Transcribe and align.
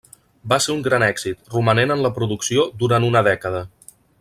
Va 0.53 0.57
ser 0.65 0.71
un 0.77 0.79
gran 0.87 1.05
èxit, 1.07 1.43
romanent 1.57 1.95
en 1.97 2.01
la 2.07 2.13
producció 2.17 2.67
durant 2.85 3.07
una 3.13 3.25
dècada. 3.31 3.63